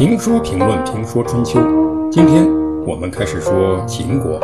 [0.00, 1.60] 评书评论评说春秋，
[2.10, 2.50] 今天
[2.86, 4.40] 我们开始说秦国。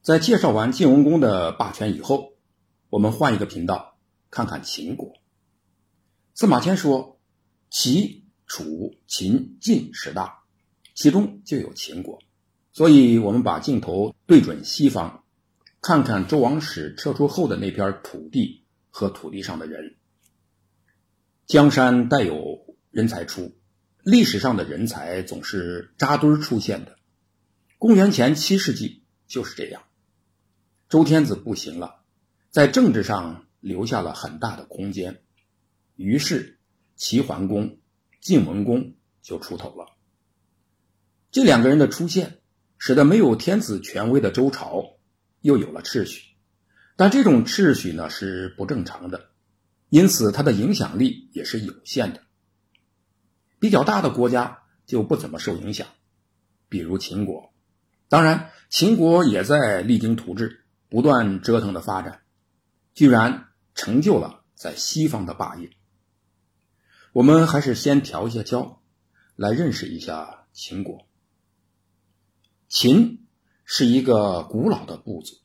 [0.00, 2.34] 在介绍完晋文公的霸权以后，
[2.88, 3.98] 我们换一个频道，
[4.30, 5.12] 看看秦国。
[6.32, 7.18] 司马迁说，
[7.68, 10.44] 齐、楚、秦、晋十大，
[10.94, 12.20] 其中就有秦国，
[12.70, 15.24] 所以我们把镜头对准西方。
[15.82, 19.96] 看看周王室撤出后的那片土地和土地上的人，
[21.46, 23.56] 江山代有人才出，
[24.02, 26.96] 历史上的人才总是扎堆出现的。
[27.78, 29.82] 公元前七世纪就是这样，
[30.90, 32.02] 周天子不行了，
[32.50, 35.22] 在政治上留下了很大的空间，
[35.96, 36.58] 于是
[36.94, 37.78] 齐桓公、
[38.20, 39.86] 晋文公就出头了。
[41.30, 42.40] 这两个人的出现，
[42.76, 44.98] 使得没有天子权威的周朝。
[45.40, 46.34] 又有了秩序，
[46.96, 49.30] 但这种秩序呢是不正常的，
[49.88, 52.22] 因此它的影响力也是有限的。
[53.58, 55.86] 比较大的国家就不怎么受影响，
[56.68, 57.52] 比如秦国。
[58.08, 62.22] 当然，秦国也在励精图治，不断折腾的发展，
[62.94, 65.70] 居然成就了在西方的霸业。
[67.12, 68.82] 我们还是先调一下焦，
[69.36, 71.06] 来认识一下秦国。
[72.68, 73.26] 秦。
[73.72, 75.36] 是一个古老的部族，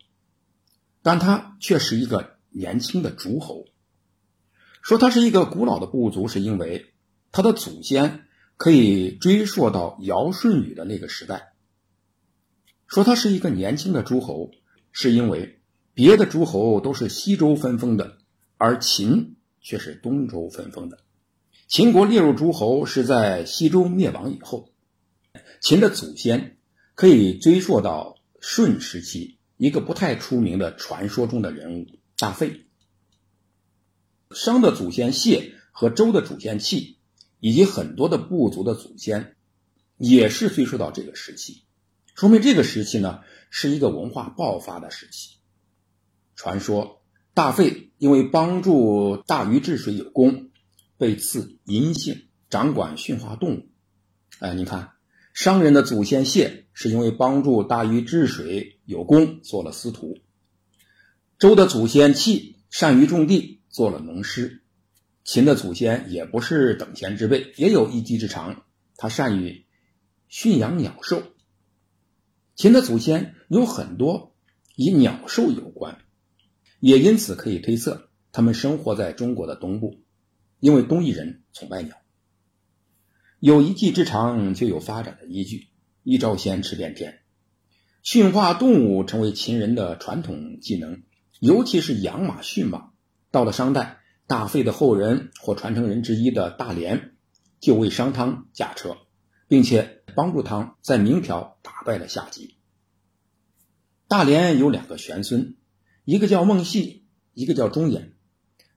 [1.04, 3.66] 但他却是一个年轻的诸侯。
[4.82, 6.96] 说他是一个古老的部族，是因为
[7.32, 8.26] 他的祖先
[8.58, 11.54] 可以追溯到尧舜禹的那个时代。
[12.88, 14.50] 说他是一个年轻的诸侯，
[14.92, 15.62] 是因为
[15.94, 18.18] 别的诸侯都是西周分封的，
[18.58, 20.98] 而秦却是东周分封的。
[21.68, 24.72] 秦国列入诸侯是在西周灭亡以后，
[25.62, 26.58] 秦的祖先
[26.96, 28.15] 可以追溯到。
[28.48, 32.68] 舜时期，一个不太出名的传说中的人物大费。
[34.30, 37.00] 商的祖先谢和周的祖先契，
[37.40, 39.36] 以及很多的部族的祖先，
[39.98, 41.64] 也是追溯到这个时期，
[42.14, 45.38] 说明这个时期呢是一个文化爆发的时期。
[46.36, 47.02] 传说
[47.34, 50.52] 大费因为帮助大禹治水有功，
[51.00, 53.70] 被赐银姓，掌管驯化动物。
[54.38, 54.95] 哎，你看。
[55.36, 60.22] 商人的祖先谢是因为帮助大禹治水有功，做了司徒；
[61.38, 64.62] 周的祖先契善于种地，做了农师；
[65.26, 68.64] 秦的祖先也不是等闲之辈，也有一技之长，
[68.96, 69.66] 他善于
[70.30, 71.22] 驯养鸟兽。
[72.56, 74.38] 秦的祖先有很多
[74.78, 75.98] 与鸟兽有关，
[76.80, 80.00] 也因此可以推测他们生活在中国的东部，
[80.62, 81.98] 因为东夷人崇拜鸟。
[83.40, 85.68] 有一技之长，就有发展的依据。
[86.04, 87.22] 一招鲜吃遍天，
[88.04, 91.02] 驯化动物成为秦人的传统技能，
[91.40, 92.92] 尤其是养马驯马。
[93.32, 93.98] 到了商代，
[94.28, 97.16] 大费的后人或传承人之一的大连，
[97.60, 98.98] 就为商汤驾车，
[99.48, 102.54] 并且帮助汤在明条打败了夏桀。
[104.08, 105.58] 大连有两个玄孙，
[106.04, 108.12] 一个叫孟戏，一个叫钟衍，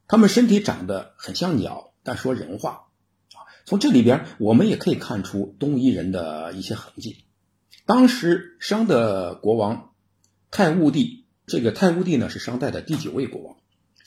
[0.06, 2.87] 他们身体长得很像鸟，但说人话。
[3.68, 7.26] 从这里边，我们也可以看出东夷人的一些痕迹。
[7.84, 9.92] 当时商的国王
[10.50, 13.56] 太戊帝，这个太戊帝呢是商代的第九位国王。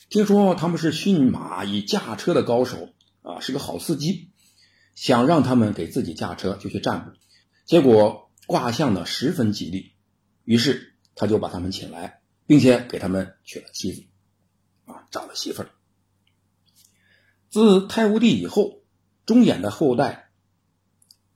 [0.10, 2.90] 听说他们是驯马与驾车的高手
[3.22, 4.32] 啊，是个好司机，
[4.96, 7.12] 想让他们给自己驾车就去占卜。
[7.68, 9.92] 结果卦象呢十分吉利，
[10.44, 14.06] 于是他就把他们请来，并且给他们娶了妻子，
[14.86, 15.70] 啊，找了媳妇儿。
[17.52, 18.81] 自太戊帝以后。
[19.32, 20.30] 中衍的后代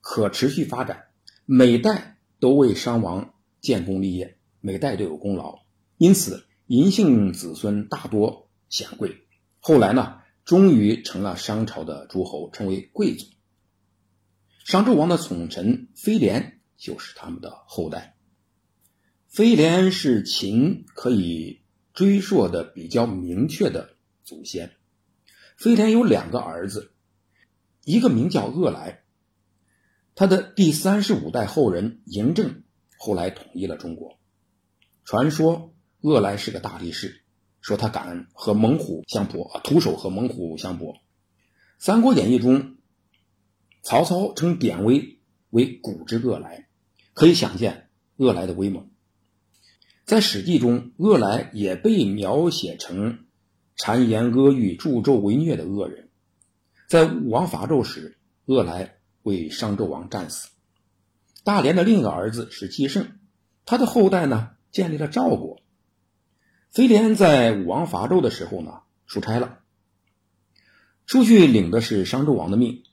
[0.02, 1.06] 可持续发展，
[1.46, 5.60] 每代都为商王建功立业，每代都有功劳，
[5.96, 9.26] 因此嬴姓子孙大多显贵。
[9.60, 13.24] 后来呢，终于成了商朝的诸侯，成为贵族。
[14.66, 18.18] 商纣王的宠臣飞廉就是他们的后代。
[19.26, 21.62] 飞廉是秦可以
[21.94, 24.76] 追溯的比较明确的祖先。
[25.56, 26.92] 飞廉有两个儿子。
[27.86, 29.04] 一个名叫鄂来，
[30.16, 32.64] 他的第三十五代后人嬴政
[32.98, 34.18] 后来统一了中国。
[35.04, 37.22] 传说鄂来是个大力士，
[37.60, 40.94] 说他敢和猛虎相搏，徒手和猛虎相搏。
[41.78, 42.74] 《三国演义》中，
[43.82, 46.66] 曹操称典韦为“古之鄂来”，
[47.14, 48.90] 可以想见鄂来的威猛。
[50.04, 53.26] 在《史记》中，鄂来也被描写成
[53.78, 56.05] 谗言阿谀、助纣为虐的恶人。
[56.88, 60.48] 在武王伐纣时，鄂来为商纣王战死。
[61.42, 63.18] 大连的另一个儿子是姬胜，
[63.64, 65.60] 他的后代呢建立了赵国。
[66.70, 69.58] 飞廉在武王伐纣的时候呢，出差了，
[71.06, 72.84] 出去领的是商纣王的命，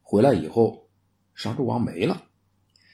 [0.00, 0.88] 回来以后，
[1.34, 2.22] 商纣王没了，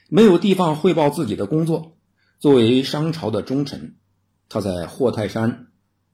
[0.09, 1.97] 没有地方汇报自己的工作。
[2.39, 3.97] 作为商朝的忠臣，
[4.49, 5.67] 他在霍泰山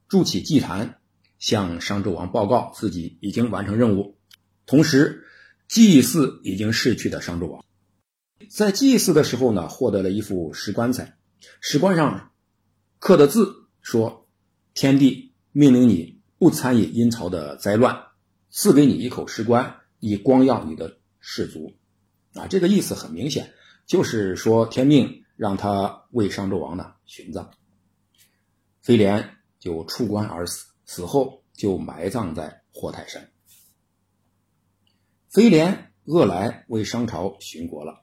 [0.08, 0.98] 筑起祭坛，
[1.38, 4.15] 向商纣王报告自己已经完成任务，
[4.66, 5.24] 同时
[5.68, 7.64] 祭祀已经逝去的商纣王。
[8.50, 11.16] 在祭祀的时候呢，获得了一副石棺材，
[11.60, 12.32] 石棺上
[12.98, 14.28] 刻的字说
[14.74, 17.96] ：“天帝命令你不参与殷朝的灾乱，
[18.50, 21.74] 赐给你一口石棺，以光耀你的氏族。”
[22.34, 23.54] 啊，这个意思很明显，
[23.86, 27.50] 就是说天命让他为商纣王呢殉葬。
[28.82, 33.30] 飞廉就出关而死，死后就埋葬在霍泰山。
[35.36, 38.02] 飞廉、恶来为商朝殉国了。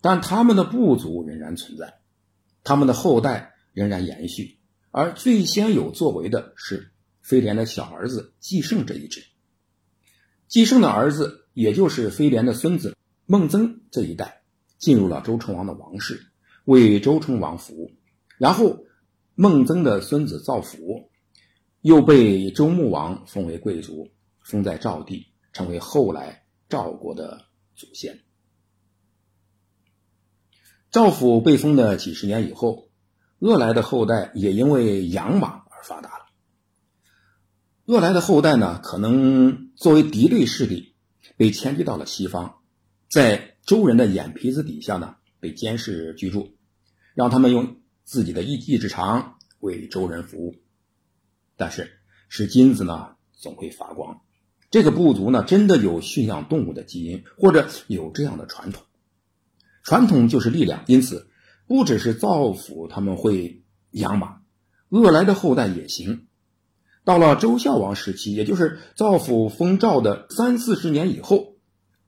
[0.00, 1.96] 但他们的部族仍然存在，
[2.62, 6.90] 他们的后代仍然延续，而最先有作为的是
[7.20, 9.22] 飞廉的小儿子季胜这一支。
[10.48, 12.96] 季胜的儿子，也就是飞廉的孙子
[13.26, 14.40] 孟增这一代，
[14.78, 16.18] 进入了周成王的王室，
[16.64, 17.90] 为周成王服务。
[18.38, 18.86] 然后，
[19.34, 21.10] 孟增的孙子造福，
[21.82, 24.08] 又被周穆王封为贵族，
[24.40, 28.20] 封在赵地，成为后来赵国的祖先。
[30.90, 32.88] 赵府被封的几十年以后，
[33.40, 36.24] 鄂来的后代也因为养马而发达了。
[37.86, 40.94] 鄂来的后代呢，可能作为敌对势力，
[41.36, 42.62] 被迁居到了西方，
[43.10, 46.56] 在周人的眼皮子底下呢，被监视居住，
[47.14, 50.54] 让他们用自己的一技之长为周人服务。
[51.56, 54.22] 但是，是金子呢，总会发光。
[54.74, 58.82] 这个部族呢，真的有驯养动物的基因，或者有这样的传统。
[59.84, 61.28] 传统就是力量，因此
[61.68, 63.62] 不只是造府他们会
[63.92, 64.40] 养马，
[64.88, 66.26] 鄂来的后代也行。
[67.04, 71.54] 到了周孝王时期，也就是造府封赵的三四十年以后，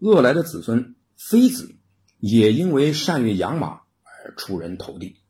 [0.00, 1.76] 鄂来的子孙妃子
[2.19, 5.20] 也因为善于养马而出人头地。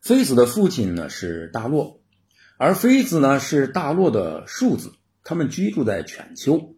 [0.00, 2.00] 妃子的父亲呢是大洛，
[2.56, 4.92] 而妃子呢是大洛的庶子，
[5.24, 6.76] 他们居住在犬丘。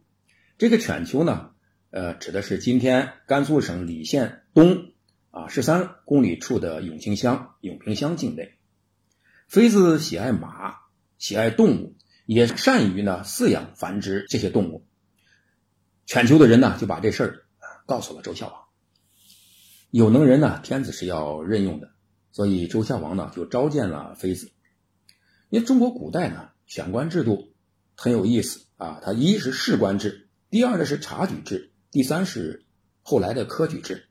[0.58, 1.50] 这个犬丘呢。
[1.94, 4.92] 呃，指的是今天甘肃省礼县东
[5.30, 8.54] 啊十三公里处的永清乡永平乡境内。
[9.46, 10.76] 妃子喜爱马，
[11.18, 11.94] 喜爱动物，
[12.24, 14.86] 也善于呢饲养繁殖这些动物。
[16.06, 17.44] 犬丘的人呢就把这事儿
[17.84, 18.62] 告诉了周孝王。
[19.90, 21.90] 有能人呢，天子是要任用的，
[22.30, 24.50] 所以周孝王呢就召见了妃子。
[25.50, 27.51] 因为中国古代呢选官制度
[27.96, 31.70] 很有意思啊，它一是士官制，第二呢是察举制。
[31.90, 32.64] 第三是
[33.02, 34.08] 后来的科举制，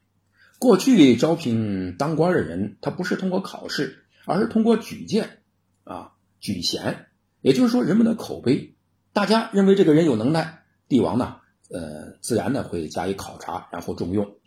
[0.60, 5.39] 过去招聘当官的人，他不是通过考试，而是通过举荐
[5.83, 7.07] 啊举贤，
[7.42, 8.75] 也就是说人们的口碑，
[9.13, 11.38] 大家认为这个人有能耐，帝王呢，
[11.72, 14.38] 呃，自然的会加以考察，然后重用。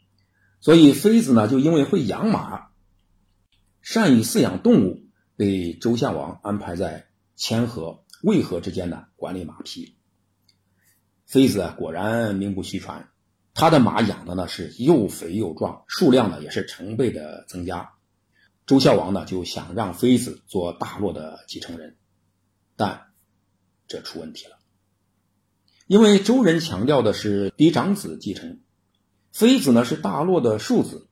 [0.61, 2.69] 所以妃子呢，就因为会养马，
[3.83, 5.03] 善于饲养动物，
[5.37, 9.97] 被周孝王安排在千河、渭河之间呢管理马匹。
[11.27, 13.11] 妃子果然名不虚传。
[13.53, 17.93] 他的马养的呢是又肥又壮，数量呢也是成倍的增加。
[18.67, 21.97] 周孝王呢就想让妃子做大洛的继承人，
[22.77, 23.13] 但
[23.87, 24.59] 这出问题了，
[25.87, 28.61] 因为周人强调的是嫡长子继承，
[29.31, 31.07] 妃子呢是大洛的庶子，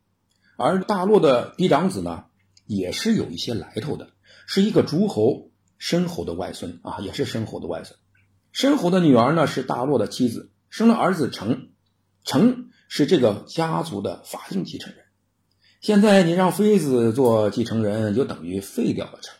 [0.56, 2.24] 而大洛的嫡长子呢
[2.66, 4.10] 也是有一些来头的，
[4.48, 5.51] 是一个诸侯
[5.82, 7.98] 申侯的外孙啊，也是申侯的外孙。
[8.52, 11.70] 申侯的女儿呢是大洛的妻子，生了儿子成。
[12.22, 15.06] 成是这个家族的法定继承人，
[15.80, 19.36] 现在你让妃子做继承人，就等于废掉了成，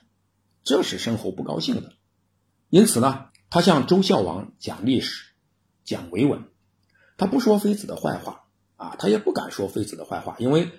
[0.64, 1.92] 这是申侯不高兴的。
[2.70, 5.26] 因此呢，他向周孝王讲历史，
[5.84, 6.42] 讲维稳，
[7.16, 10.72] 他不说妃子的坏话啊，他也不敢说妃子的坏话，因为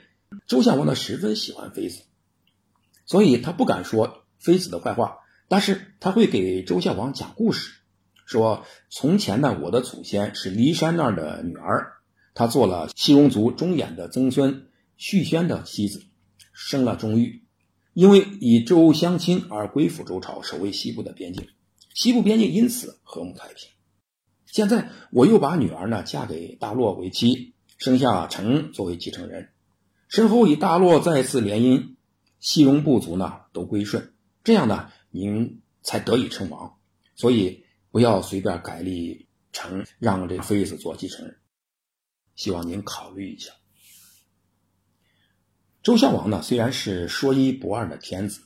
[0.46, 2.01] 周孝王呢十分喜欢妃子，
[3.05, 7.71] 所以他不敢说妃子的坏话，但是他会给周孝王讲故事。
[8.25, 11.93] 说从前呢，我的祖先是骊山那儿的女儿，
[12.33, 16.05] 她做了西戎族钟衍的曾孙续宣的妻子，
[16.53, 17.41] 生了钟毓，
[17.93, 21.47] 因为以周相亲而归附周朝，守卫西部的边境，
[21.93, 23.69] 西部边境因此和睦太平。
[24.45, 29.50] 现在我又把女儿呢嫁给大洛为妻，生下成作为继承人，
[30.07, 31.95] 身后以大洛再次联姻，
[32.39, 36.77] 西戎部族呢都归顺，这样呢您才得以称王，
[37.15, 37.63] 所以。
[37.93, 41.38] 不要随便改立成让这妃子做继承人，
[42.34, 43.51] 希望您考虑一下。
[45.84, 48.41] 周孝王呢，虽然是说一不二的天子，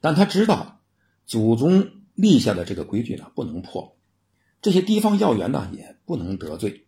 [0.00, 0.80] 但他知道
[1.26, 3.98] 祖宗立下的这个规矩呢不能破，
[4.62, 6.86] 这些地方要员呢也不能得罪，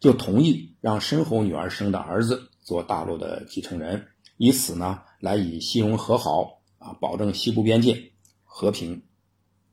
[0.00, 4.08] 就同意让申侯女儿生的儿子做大陆的继承人，
[4.38, 8.12] 以此呢来以西戎和好啊，保证西部边界
[8.56, 9.02] 和平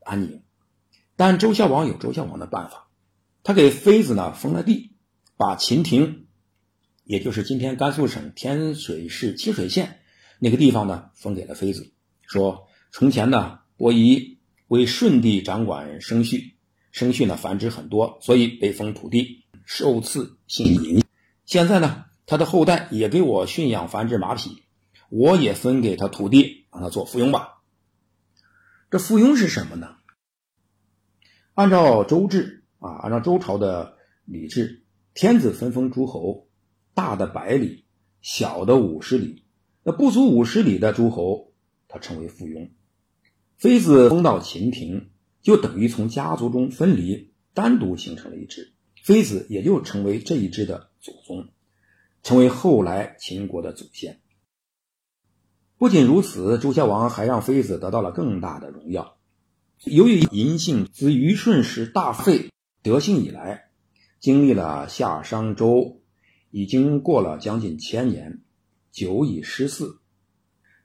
[0.01, 0.43] 安宁。
[1.15, 2.89] 但周孝王有周孝王的办法，
[3.41, 4.91] 他给妃子呢封了地，
[5.37, 6.25] 把秦庭，
[7.05, 10.01] 也就是今天甘肃省天水市清水县
[10.37, 11.93] 那个地方呢封给了妃子，
[12.27, 16.57] 说从前呢伯夷为舜帝掌管生畜，
[16.91, 21.01] 生畜呢繁殖很多，所以被封土地，受赐姓嬴。
[21.45, 24.63] 现在呢他的后代也给我驯养繁殖马匹，
[25.07, 27.62] 我也分给他土地，让他做附庸吧。
[28.93, 29.95] 这附庸是什么呢？
[31.55, 34.83] 按照周制啊，按照周朝的礼制，
[35.15, 36.47] 天子分封诸侯，
[36.93, 37.85] 大的百里，
[38.21, 39.45] 小的五十里。
[39.81, 41.53] 那不足五十里的诸侯，
[41.87, 42.69] 他称为附庸。
[43.57, 45.09] 妃子封到秦庭，
[45.41, 48.73] 就等于从家族中分离，单独形成了一支，
[49.03, 51.49] 妃子也就成为这一支的祖宗，
[52.21, 54.21] 成为后来秦国的祖先。
[55.77, 59.17] 不仅如此，周孝王还让妃子得到了更大的荣耀。
[59.83, 62.51] 由于嬴姓自虞舜时大废
[62.81, 63.69] 德姓以来，
[64.19, 66.01] 经历了夏商周，
[66.51, 68.41] 已经过了将近千年，
[68.91, 69.97] 久已失嗣。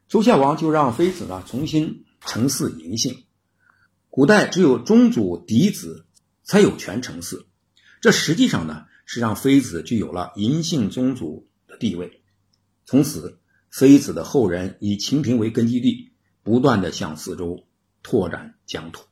[0.08, 3.24] 周孝王就让妃子呢重新承嗣嬴姓。
[4.10, 6.06] 古代只有宗祖嫡子
[6.42, 7.44] 才有权承嗣，
[8.00, 12.22] 这实际上呢是让妃子具有了嬴姓宗祖的地位。
[12.84, 13.38] 从此，
[13.70, 16.10] 妃子的后人以清廷为根据地，
[16.42, 17.64] 不断的向四周。
[18.00, 19.02] 拓展疆土。